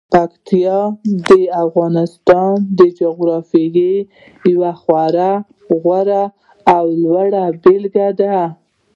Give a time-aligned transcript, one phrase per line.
[0.13, 0.79] پکتیکا
[1.29, 1.31] د
[1.65, 3.93] افغانستان د جغرافیې
[4.51, 5.31] یوه خورا
[5.81, 6.23] غوره
[6.75, 8.37] او لوړه بېلګه ده.